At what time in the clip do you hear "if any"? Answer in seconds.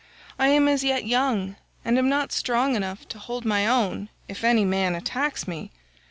4.27-4.65